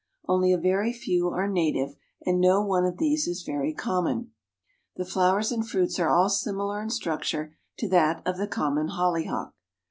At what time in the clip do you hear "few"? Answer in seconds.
0.93-1.27